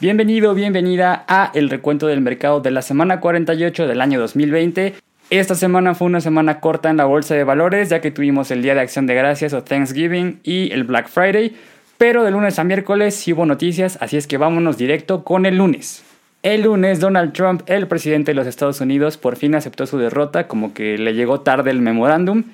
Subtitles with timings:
[0.00, 4.94] Bienvenido, bienvenida a el recuento del mercado de la semana 48 del año 2020.
[5.28, 8.62] Esta semana fue una semana corta en la bolsa de valores ya que tuvimos el
[8.62, 11.54] Día de Acción de Gracias o Thanksgiving y el Black Friday,
[11.98, 15.58] pero de lunes a miércoles sí hubo noticias, así es que vámonos directo con el
[15.58, 16.02] lunes.
[16.42, 20.48] El lunes Donald Trump, el presidente de los Estados Unidos, por fin aceptó su derrota,
[20.48, 22.44] como que le llegó tarde el memorándum.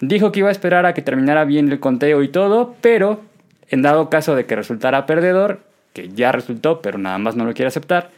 [0.00, 3.20] Dijo que iba a esperar a que terminara bien el conteo y todo, pero
[3.68, 7.54] en dado caso de que resultara perdedor, que ya resultó, pero nada más no lo
[7.54, 8.10] quiere aceptar,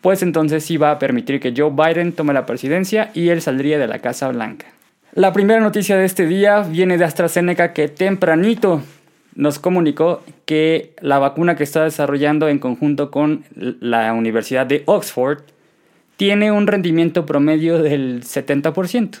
[0.00, 3.78] pues entonces sí va a permitir que Joe Biden tome la presidencia y él saldría
[3.78, 4.66] de la Casa Blanca.
[5.14, 8.82] La primera noticia de este día viene de AstraZeneca que tempranito
[9.34, 15.42] nos comunicó que la vacuna que está desarrollando en conjunto con la Universidad de Oxford
[16.16, 19.18] tiene un rendimiento promedio del 70%.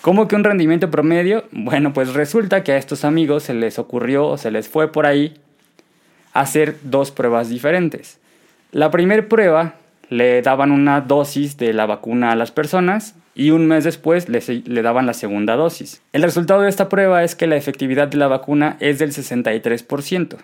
[0.00, 1.44] ¿Cómo que un rendimiento promedio?
[1.52, 5.06] Bueno, pues resulta que a estos amigos se les ocurrió o se les fue por
[5.06, 5.34] ahí
[6.32, 8.18] hacer dos pruebas diferentes.
[8.72, 9.74] La primera prueba
[10.08, 14.82] le daban una dosis de la vacuna a las personas y un mes después le,
[14.82, 16.02] daban la segunda dosis.
[16.12, 20.36] El resultado de esta prueba es que la efectividad de la vacuna es del 63%.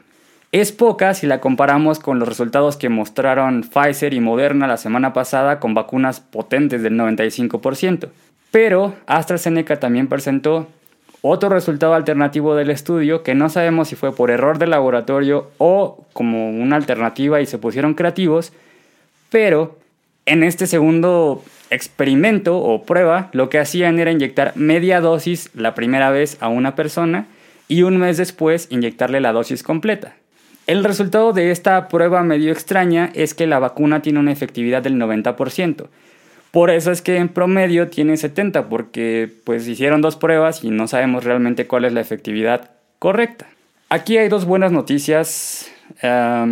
[0.53, 5.13] Es poca si la comparamos con los resultados que mostraron Pfizer y Moderna la semana
[5.13, 8.09] pasada con vacunas potentes del 95%.
[8.53, 10.69] Pero AstraZeneca también presentó
[11.29, 16.05] otro resultado alternativo del estudio que no sabemos si fue por error de laboratorio o
[16.13, 18.53] como una alternativa y se pusieron creativos,
[19.31, 19.79] pero
[20.27, 26.11] en este segundo experimento o prueba lo que hacían era inyectar media dosis la primera
[26.11, 27.27] vez a una persona
[27.69, 30.15] y un mes después inyectarle la dosis completa.
[30.67, 34.97] El resultado de esta prueba medio extraña es que la vacuna tiene una efectividad del
[34.97, 35.87] 90%,
[36.51, 40.87] por eso es que en promedio tiene 70, porque pues hicieron dos pruebas y no
[40.89, 43.47] sabemos realmente cuál es la efectividad correcta.
[43.89, 45.71] Aquí hay dos buenas noticias,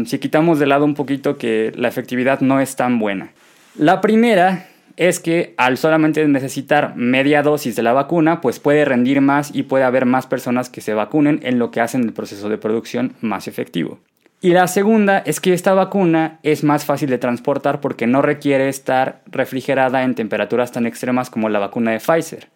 [0.04, 3.32] si quitamos de lado un poquito que la efectividad no es tan buena.
[3.76, 9.20] La primera es que al solamente necesitar media dosis de la vacuna, pues puede rendir
[9.20, 12.48] más y puede haber más personas que se vacunen en lo que hacen el proceso
[12.48, 13.98] de producción más efectivo.
[14.44, 18.68] Y la segunda es que esta vacuna es más fácil de transportar porque no requiere
[18.68, 22.48] estar refrigerada en temperaturas tan extremas como la vacuna de Pfizer.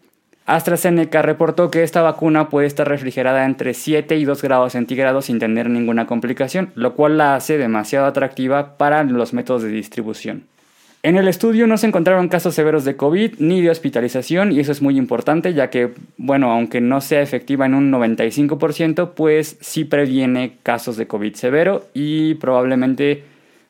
[0.44, 5.38] AstraZeneca reportó que esta vacuna puede estar refrigerada entre 7 y 2 grados centígrados sin
[5.38, 10.44] tener ninguna complicación, lo cual la hace demasiado atractiva para los métodos de distribución.
[11.04, 14.72] En el estudio no se encontraron casos severos de COVID ni de hospitalización y eso
[14.72, 19.84] es muy importante ya que, bueno, aunque no sea efectiva en un 95%, pues sí
[19.84, 23.22] previene casos de COVID severo y probablemente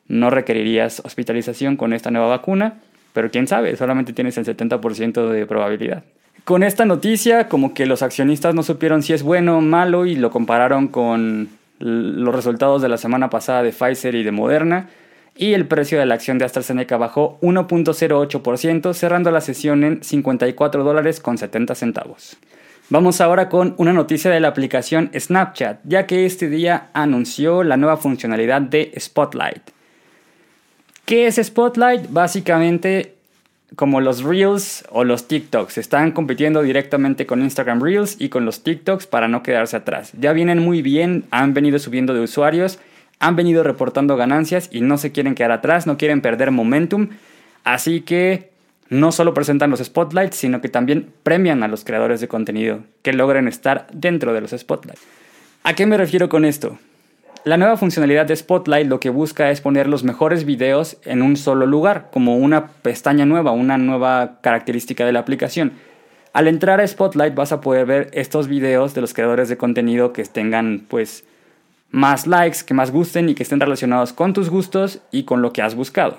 [0.07, 2.79] no requerirías hospitalización con esta nueva vacuna,
[3.13, 6.03] pero quién sabe, solamente tienes el 70% de probabilidad.
[6.45, 10.15] Con esta noticia, como que los accionistas no supieron si es bueno o malo y
[10.15, 14.89] lo compararon con los resultados de la semana pasada de Pfizer y de Moderna
[15.39, 20.83] y el precio de la acción de AstraZeneca bajó 1.08%, cerrando la sesión en 54
[20.83, 22.35] dólares con 70 centavos.
[22.89, 27.77] Vamos ahora con una noticia de la aplicación Snapchat, ya que este día anunció la
[27.77, 29.61] nueva funcionalidad de Spotlight.
[31.05, 32.11] ¿Qué es Spotlight?
[32.11, 33.15] Básicamente
[33.77, 35.77] como los Reels o los TikToks.
[35.77, 40.11] Están compitiendo directamente con Instagram Reels y con los TikToks para no quedarse atrás.
[40.19, 42.79] Ya vienen muy bien, han venido subiendo de usuarios
[43.19, 47.09] han venido reportando ganancias y no se quieren quedar atrás, no quieren perder momentum.
[47.63, 48.49] Así que
[48.89, 53.13] no solo presentan los spotlights, sino que también premian a los creadores de contenido que
[53.13, 55.01] logren estar dentro de los spotlights.
[55.63, 56.79] ¿A qué me refiero con esto?
[57.45, 61.37] La nueva funcionalidad de Spotlight lo que busca es poner los mejores videos en un
[61.37, 65.71] solo lugar, como una pestaña nueva, una nueva característica de la aplicación.
[66.33, 70.11] Al entrar a Spotlight vas a poder ver estos videos de los creadores de contenido
[70.11, 71.23] que tengan pues
[71.91, 75.53] más likes, que más gusten y que estén relacionados con tus gustos y con lo
[75.53, 76.17] que has buscado.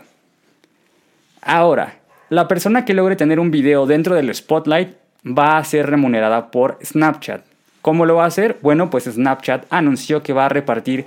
[1.43, 1.97] Ahora,
[2.29, 4.95] la persona que logre tener un video dentro del spotlight
[5.27, 7.45] va a ser remunerada por Snapchat.
[7.83, 8.59] ¿Cómo lo va a hacer?
[8.63, 11.07] Bueno, pues Snapchat anunció que va a repartir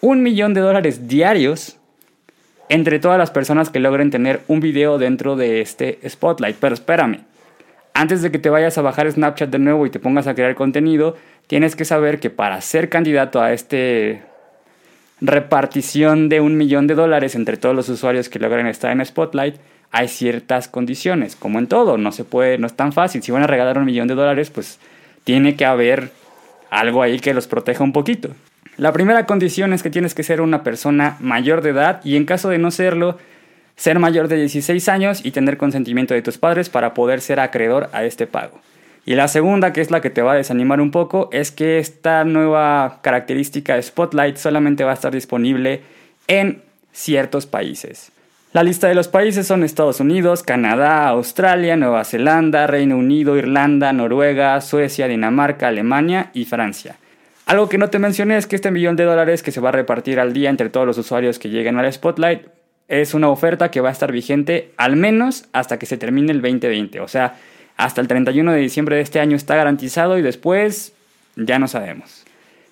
[0.00, 1.76] un millón de dólares diarios
[2.68, 6.56] entre todas las personas que logren tener un video dentro de este spotlight.
[6.58, 7.20] Pero espérame,
[7.94, 10.54] antes de que te vayas a bajar Snapchat de nuevo y te pongas a crear
[10.54, 11.16] contenido,
[11.48, 14.22] tienes que saber que para ser candidato a este
[15.20, 19.56] repartición de un millón de dólares entre todos los usuarios que logran estar en Spotlight,
[19.90, 23.22] hay ciertas condiciones, como en todo, no se puede, no es tan fácil.
[23.22, 24.78] Si van a regalar un millón de dólares, pues
[25.24, 26.12] tiene que haber
[26.70, 28.30] algo ahí que los proteja un poquito.
[28.76, 32.26] La primera condición es que tienes que ser una persona mayor de edad y en
[32.26, 33.18] caso de no serlo,
[33.74, 37.88] ser mayor de 16 años y tener consentimiento de tus padres para poder ser acreedor
[37.92, 38.60] a este pago.
[39.06, 41.78] Y la segunda, que es la que te va a desanimar un poco, es que
[41.78, 45.82] esta nueva característica de Spotlight solamente va a estar disponible
[46.26, 46.62] en
[46.92, 48.12] ciertos países.
[48.52, 53.92] La lista de los países son Estados Unidos, Canadá, Australia, Nueva Zelanda, Reino Unido, Irlanda,
[53.92, 56.96] Noruega, Suecia, Dinamarca, Alemania y Francia.
[57.44, 59.72] Algo que no te mencioné es que este millón de dólares que se va a
[59.72, 62.42] repartir al día entre todos los usuarios que lleguen al Spotlight
[62.88, 66.40] es una oferta que va a estar vigente al menos hasta que se termine el
[66.40, 67.00] 2020.
[67.00, 67.36] O sea,
[67.78, 70.92] hasta el 31 de diciembre de este año está garantizado y después
[71.36, 72.24] ya no sabemos.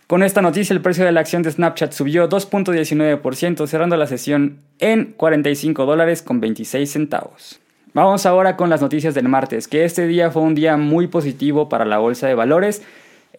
[0.09, 4.59] Con esta noticia el precio de la acción de Snapchat subió 2.19% cerrando la sesión
[4.79, 7.61] en 45 dólares con 26 centavos.
[7.95, 11.69] Vamos ahora con las noticias del martes, que este día fue un día muy positivo
[11.69, 12.83] para la bolsa de valores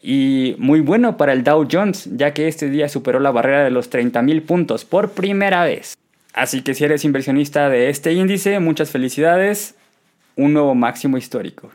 [0.02, 3.72] y muy bueno para el Dow Jones, ya que este día superó la barrera de
[3.72, 5.96] los 30.000 puntos por primera vez.
[6.34, 9.76] Así que si eres inversionista de este índice, muchas felicidades,
[10.38, 11.72] un nuevo máximo histórico.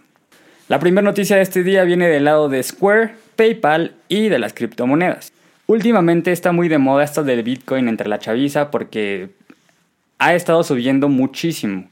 [0.68, 4.54] La primera noticia de este día viene del lado de Square, PayPal y de las
[4.54, 5.32] criptomonedas.
[5.66, 9.30] Últimamente está muy de moda esto del Bitcoin entre la chaviza porque
[10.18, 11.88] ha estado subiendo muchísimo.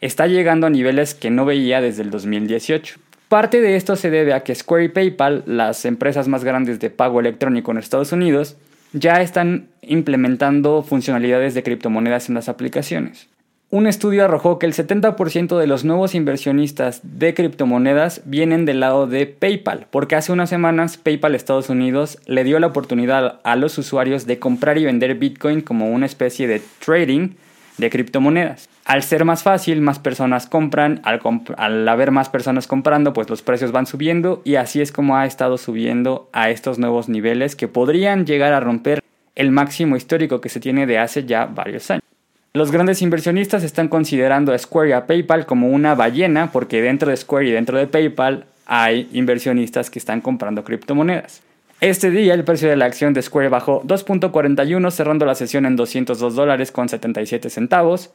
[0.00, 2.96] Está llegando a niveles que no veía desde el 2018.
[3.28, 6.90] Parte de esto se debe a que Square y PayPal, las empresas más grandes de
[6.90, 8.56] pago electrónico en Estados Unidos,
[8.92, 13.28] ya están implementando funcionalidades de criptomonedas en las aplicaciones.
[13.74, 19.06] Un estudio arrojó que el 70% de los nuevos inversionistas de criptomonedas vienen del lado
[19.06, 23.78] de PayPal, porque hace unas semanas PayPal Estados Unidos le dio la oportunidad a los
[23.78, 27.30] usuarios de comprar y vender Bitcoin como una especie de trading
[27.78, 28.68] de criptomonedas.
[28.84, 33.72] Al ser más fácil, más personas compran, al, haber más personas comprando, pues los precios
[33.72, 38.26] van subiendo y así es como ha estado subiendo a estos nuevos niveles que podrían
[38.26, 39.02] llegar a romper
[39.34, 42.11] el máximo histórico que se tiene de hace ya varios años.
[42.54, 47.08] Los grandes inversionistas están considerando a Square y a PayPal como una ballena porque dentro
[47.08, 51.40] de Square y dentro de PayPal hay inversionistas que están comprando criptomonedas.
[51.80, 55.76] Este día el precio de la acción de Square bajó 2.41 cerrando la sesión en
[55.76, 58.10] 202 dólares con 77 centavos,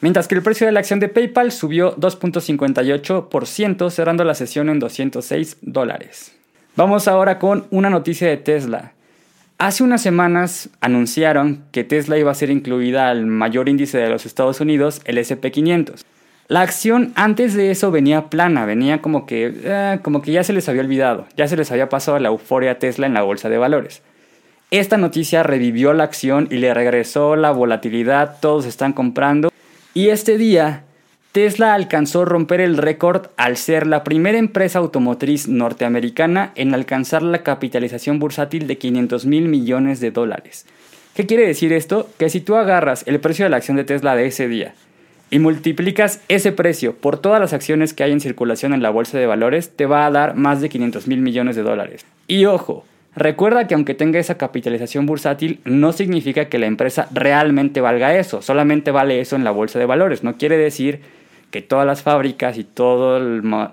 [0.00, 4.78] mientras que el precio de la acción de PayPal subió 2.58% cerrando la sesión en
[4.78, 6.34] 206 dólares.
[6.74, 8.94] Vamos ahora con una noticia de Tesla.
[9.58, 14.26] Hace unas semanas anunciaron que Tesla iba a ser incluida al mayor índice de los
[14.26, 16.04] Estados Unidos, el SP500.
[16.48, 20.52] La acción antes de eso venía plana, venía como que, eh, como que ya se
[20.52, 23.56] les había olvidado, ya se les había pasado la euforia Tesla en la bolsa de
[23.56, 24.02] valores.
[24.70, 29.50] Esta noticia revivió la acción y le regresó la volatilidad, todos están comprando.
[29.94, 30.82] Y este día
[31.34, 37.42] Tesla alcanzó romper el récord al ser la primera empresa automotriz norteamericana en alcanzar la
[37.42, 40.64] capitalización bursátil de 500 mil millones de dólares.
[41.12, 42.08] ¿Qué quiere decir esto?
[42.20, 44.74] Que si tú agarras el precio de la acción de Tesla de ese día
[45.28, 49.18] y multiplicas ese precio por todas las acciones que hay en circulación en la bolsa
[49.18, 52.06] de valores, te va a dar más de 500 mil millones de dólares.
[52.28, 52.84] Y ojo,
[53.16, 58.40] recuerda que aunque tenga esa capitalización bursátil, no significa que la empresa realmente valga eso,
[58.40, 60.22] solamente vale eso en la bolsa de valores.
[60.22, 61.00] No quiere decir
[61.54, 63.22] que todas las fábricas y todas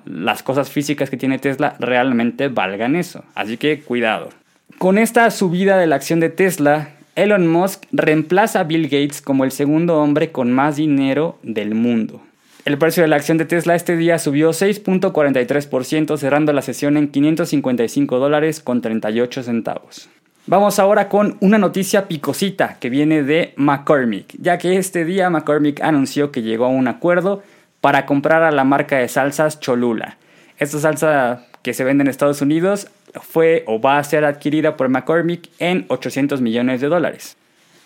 [0.06, 3.24] las cosas físicas que tiene Tesla realmente valgan eso.
[3.34, 4.30] Así que cuidado.
[4.78, 9.46] Con esta subida de la acción de Tesla, Elon Musk reemplaza a Bill Gates como
[9.46, 12.22] el segundo hombre con más dinero del mundo.
[12.66, 17.08] El precio de la acción de Tesla este día subió 6.43%, cerrando la sesión en
[17.08, 20.08] 555 dólares con 38 centavos.
[20.46, 25.82] Vamos ahora con una noticia picosita que viene de McCormick, ya que este día McCormick
[25.82, 27.42] anunció que llegó a un acuerdo
[27.82, 30.18] para comprar a la marca de salsas Cholula.
[30.58, 32.88] Esta salsa que se vende en Estados Unidos
[33.22, 37.38] fue o va a ser adquirida por McCormick en 800 millones de dólares.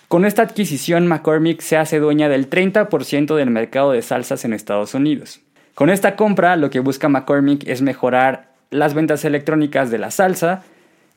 [0.08, 4.94] Con esta adquisición, McCormick se hace dueña del 30% del mercado de salsas en Estados
[4.94, 5.42] Unidos.
[5.74, 10.64] Con esta compra, lo que busca McCormick es mejorar las ventas electrónicas de la salsa,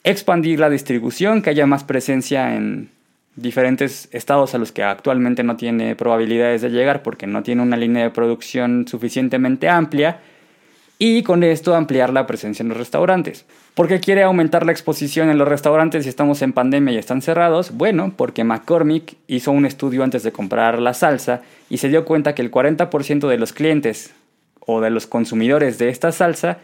[0.04, 2.90] expandir la distribución, que haya más presencia en
[3.40, 7.76] diferentes estados a los que actualmente no tiene probabilidades de llegar porque no tiene una
[7.76, 10.20] línea de producción suficientemente amplia
[10.98, 13.46] y con esto ampliar la presencia en los restaurantes.
[13.74, 17.22] ¿Por qué quiere aumentar la exposición en los restaurantes si estamos en pandemia y están
[17.22, 17.70] cerrados?
[17.72, 22.34] Bueno, porque McCormick hizo un estudio antes de comprar la salsa y se dio cuenta
[22.34, 24.12] que el 40% de los clientes
[24.58, 26.58] o de los consumidores de esta salsa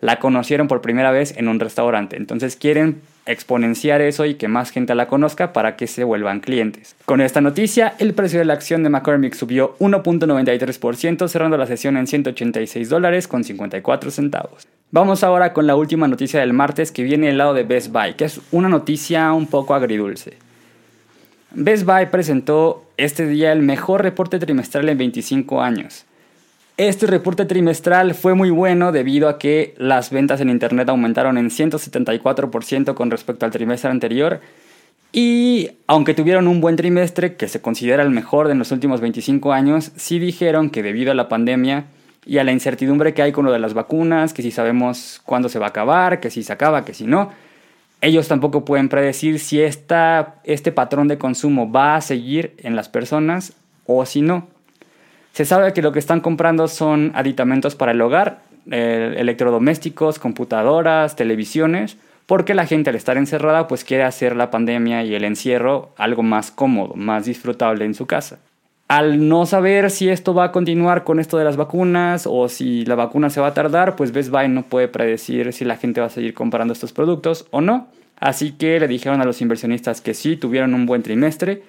[0.00, 2.16] la conocieron por primera vez en un restaurante.
[2.16, 6.96] Entonces quieren exponenciar eso y que más gente la conozca para que se vuelvan clientes.
[7.04, 11.96] Con esta noticia, el precio de la acción de McCormick subió 1.93%, cerrando la sesión
[11.96, 14.66] en 186 dólares con 54 centavos.
[14.90, 18.14] Vamos ahora con la última noticia del martes que viene del lado de Best Buy,
[18.14, 20.38] que es una noticia un poco agridulce.
[21.50, 26.06] Best Buy presentó este día el mejor reporte trimestral en 25 años.
[26.78, 31.50] Este reporte trimestral fue muy bueno debido a que las ventas en Internet aumentaron en
[31.50, 34.40] 174% con respecto al trimestre anterior
[35.10, 39.52] Y aunque tuvieron un buen trimestre, que se considera el mejor de los últimos 25
[39.52, 41.86] años, sí dijeron que debido a la pandemia
[42.24, 45.48] y a la incertidumbre que hay con lo de las vacunas, que si sabemos cuándo
[45.48, 47.32] se va a acabar, que si se acaba, que si no,
[48.00, 52.88] ellos tampoco pueden predecir si esta, este patrón de consumo va a seguir en las
[52.88, 53.54] personas
[53.84, 54.46] o si no.
[55.38, 58.40] Se sabe que lo que están comprando son aditamentos para el hogar,
[58.72, 65.04] eh, electrodomésticos, computadoras, televisiones, porque la gente al estar encerrada pues quiere hacer la pandemia
[65.04, 68.40] y el encierro algo más cómodo, más disfrutable en su casa.
[68.88, 72.84] Al no saber si esto va a continuar con esto de las vacunas o si
[72.84, 76.00] la vacuna se va a tardar, pues Best Buy no puede predecir si la gente
[76.00, 77.86] va a seguir comprando estos productos o no.
[78.18, 81.62] Así que le dijeron a los inversionistas que sí, tuvieron un buen trimestre.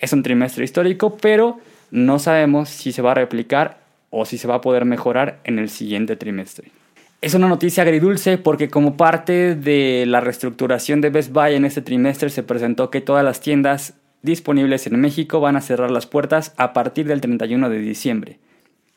[0.00, 1.60] Es un trimestre histórico, pero
[1.94, 3.78] no sabemos si se va a replicar
[4.10, 6.72] o si se va a poder mejorar en el siguiente trimestre.
[7.20, 11.82] Es una noticia agridulce porque como parte de la reestructuración de Best Buy en este
[11.82, 16.52] trimestre se presentó que todas las tiendas disponibles en México van a cerrar las puertas
[16.56, 18.38] a partir del 31 de diciembre.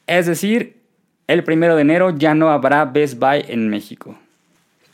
[0.07, 0.77] Es decir,
[1.27, 4.17] el 1 de enero ya no habrá Best Buy en México.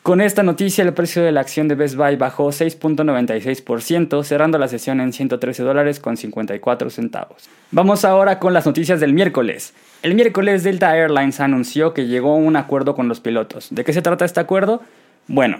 [0.03, 4.67] Con esta noticia, el precio de la acción de Best Buy bajó 6.96%, cerrando la
[4.67, 7.49] sesión en 113 dólares con 54 centavos.
[7.71, 9.73] Vamos ahora con las noticias del miércoles.
[10.01, 13.69] El miércoles Delta Airlines anunció que llegó a un acuerdo con los pilotos.
[13.71, 14.81] ¿De qué se trata este acuerdo?
[15.27, 15.59] Bueno,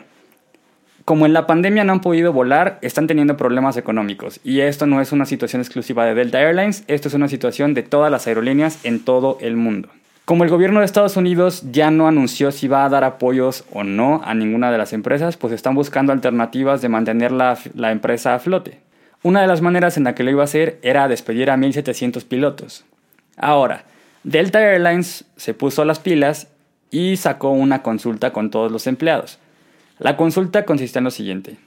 [1.06, 4.42] como en la pandemia no han podido volar, están teniendo problemas económicos.
[4.44, 7.84] Y esto no es una situación exclusiva de Delta Airlines, esto es una situación de
[7.84, 9.88] todas las aerolíneas en todo el mundo.
[10.26, 13.84] Como el gobierno de Estados Unidos ya no anunció si va a dar apoyos o
[13.84, 18.34] no a ninguna de las empresas, pues están buscando alternativas de mantener la, la empresa
[18.34, 18.80] a flote.
[19.22, 22.24] Una de las maneras en la que lo iba a hacer era despedir a 1.700
[22.26, 22.86] pilotos.
[23.36, 23.84] Ahora,
[24.24, 26.48] Delta Airlines se puso las pilas
[26.90, 29.40] y sacó una consulta con todos los empleados.
[30.00, 31.58] La consulta consiste en lo siguiente.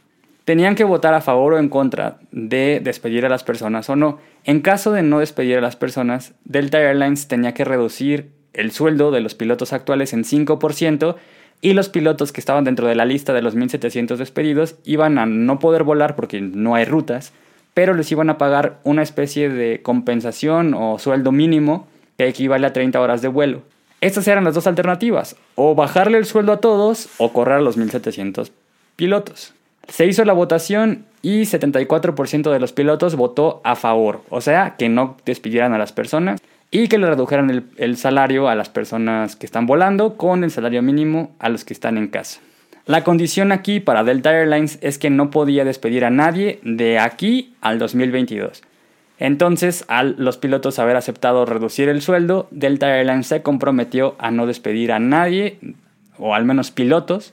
[0.47, 4.19] Tenían que votar a favor o en contra de despedir a las personas o no.
[4.45, 9.11] En caso de no despedir a las personas, Delta Airlines tenía que reducir el sueldo
[9.11, 11.17] de los pilotos actuales en 5%
[11.61, 15.27] y los pilotos que estaban dentro de la lista de los 1.700 despedidos iban a
[15.27, 17.33] no poder volar porque no hay rutas,
[17.75, 21.87] pero les iban a pagar una especie de compensación o sueldo mínimo
[22.19, 23.63] que equivale a 30 horas de vuelo.
[24.01, 27.77] Estas eran las dos alternativas, o bajarle el sueldo a todos o correr a los
[27.77, 28.53] 1700
[28.95, 29.55] pilotos.
[29.89, 34.89] Se hizo la votación y 74% de los pilotos votó a favor, o sea, que
[34.89, 36.41] no despidieran a las personas
[36.83, 40.83] y que le redujeran el, salario a las personas que están volando con el salario
[40.83, 42.41] mínimo a los que están en casa.
[42.85, 47.55] La condición aquí para Delta Airlines es que no podía despedir a nadie de aquí
[47.63, 48.63] al 2022.
[49.19, 54.47] Entonces, al los pilotos haber aceptado reducir el sueldo, Delta Airlines se comprometió a no
[54.47, 55.59] despedir a nadie,
[56.19, 57.33] o al menos pilotos,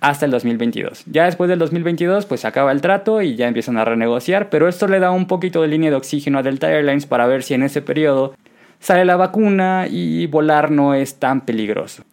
[0.00, 1.04] hasta el 2022.
[1.06, 4.86] Ya después del 2022, pues acaba el trato y ya empiezan a renegociar, pero esto
[4.86, 7.62] le da un poquito de línea de oxígeno a Delta Airlines para ver si en
[7.62, 8.34] ese periodo
[8.80, 12.04] sale la vacuna y volar no es tan peligroso.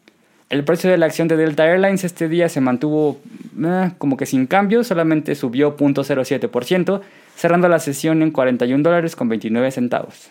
[0.50, 3.20] El precio de la acción de Delta Airlines este día se mantuvo
[3.64, 7.02] eh, como que sin cambio, solamente subió 0.07%,
[7.36, 10.30] cerrando la sesión en 41 dólares con 29 centavos.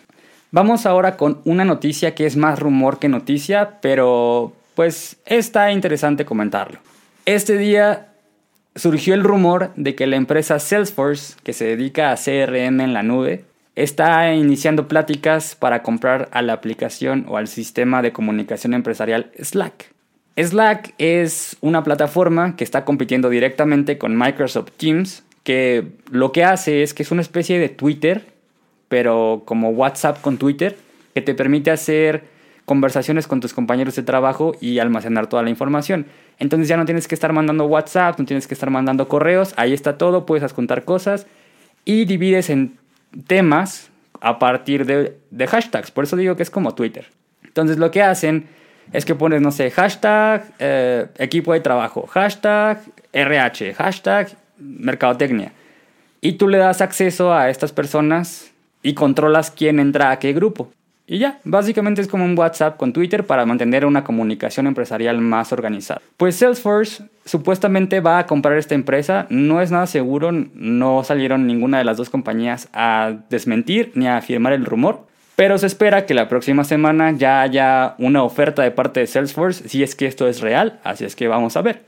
[0.53, 6.25] Vamos ahora con una noticia que es más rumor que noticia, pero pues está interesante
[6.25, 6.79] comentarlo.
[7.27, 8.13] Este día
[8.77, 13.03] surgió el rumor de que la empresa Salesforce, que se dedica a CRM en la
[13.03, 13.45] nube,
[13.77, 19.93] está iniciando pláticas para comprar a la aplicación o al sistema de comunicación empresarial Slack.
[20.37, 26.83] Slack es una plataforma que está compitiendo directamente con Microsoft Teams que lo que hace
[26.83, 28.27] es que es una especie de Twitter,
[28.89, 30.77] pero como WhatsApp con Twitter,
[31.15, 32.25] que te permite hacer
[32.65, 36.07] conversaciones con tus compañeros de trabajo y almacenar toda la información.
[36.39, 39.75] Entonces ya no tienes que estar mandando WhatsApp, no tienes que estar mandando correos, ahí
[39.75, 41.27] está todo, puedes adjuntar cosas
[41.85, 42.79] y divides en
[43.27, 43.91] temas
[44.21, 45.91] a partir de, de hashtags.
[45.91, 47.07] Por eso digo que es como Twitter.
[47.45, 48.49] Entonces lo que hacen
[48.93, 52.81] es que pones, no sé, hashtag eh, equipo de trabajo, hashtag
[53.13, 55.53] RH, hashtag mercadotecnia.
[56.21, 58.53] Y tú le das acceso a estas personas
[58.83, 60.73] y controlas quién entra a qué grupo.
[61.07, 65.53] Y ya, básicamente es como un WhatsApp con Twitter para mantener una comunicación empresarial más
[65.53, 66.01] organizada.
[66.17, 71.79] Pues Salesforce supuestamente va a comprar esta empresa, no es nada seguro, no salieron ninguna
[71.79, 75.07] de las dos compañías a desmentir ni a afirmar el rumor,
[75.37, 79.69] pero se espera que la próxima semana ya haya una oferta de parte de Salesforce
[79.69, 81.83] si es que esto es real, así es que vamos a ver.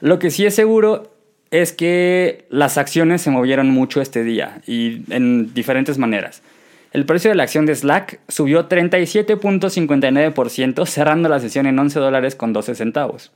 [0.00, 1.10] Lo que sí es seguro
[1.50, 6.42] es que las acciones se movieron mucho este día y en diferentes maneras.
[6.92, 12.34] El precio de la acción de Slack subió 37.59%, cerrando la sesión en 11 dólares
[12.34, 13.30] con 12 centavos.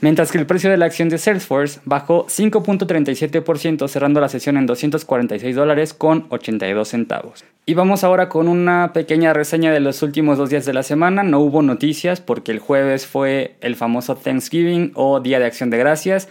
[0.00, 4.66] mientras que el precio de la acción de Salesforce bajó 5.37% cerrando la sesión en
[4.66, 7.44] 246 dólares con 82 centavos.
[7.66, 11.22] Y vamos ahora con una pequeña reseña de los últimos dos días de la semana.
[11.22, 15.78] No hubo noticias porque el jueves fue el famoso Thanksgiving o Día de Acción de
[15.78, 16.28] Gracias.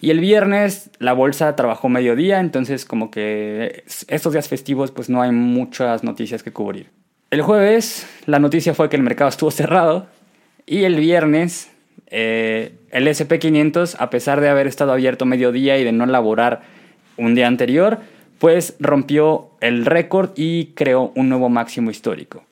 [0.00, 5.20] Y el viernes la bolsa trabajó mediodía, entonces como que estos días festivos pues no
[5.20, 6.88] hay muchas noticias que cubrir.
[7.30, 10.06] El jueves la noticia fue que el mercado estuvo cerrado
[10.66, 11.70] y el viernes
[12.06, 16.62] eh, el SP500, a pesar de haber estado abierto mediodía y de no laborar
[17.16, 17.98] un día anterior,
[18.38, 22.42] pues rompió el récord y creó un nuevo máximo histórico.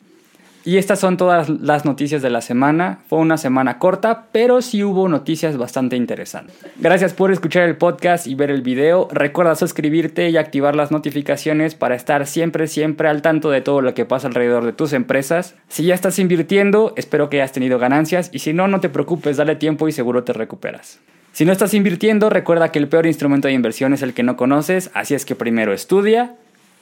[0.68, 2.98] Y estas son todas las noticias de la semana.
[3.08, 6.54] Fue una semana corta, pero sí hubo noticias bastante interesantes.
[6.76, 9.08] Gracias por escuchar el podcast y ver el video.
[9.10, 13.94] Recuerda suscribirte y activar las notificaciones para estar siempre, siempre al tanto de todo lo
[13.94, 15.54] que pasa alrededor de tus empresas.
[15.68, 19.38] Si ya estás invirtiendo, espero que hayas tenido ganancias y si no, no te preocupes,
[19.38, 21.00] dale tiempo y seguro te recuperas.
[21.32, 24.36] Si no estás invirtiendo, recuerda que el peor instrumento de inversión es el que no
[24.36, 26.34] conoces, así es que primero estudia,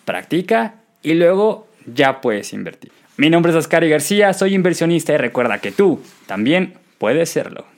[0.05, 0.75] practica
[1.05, 2.91] y luego ya puedes invertir.
[3.19, 7.76] Mi nombre es Oscar García, soy inversionista y recuerda que tú también puedes serlo.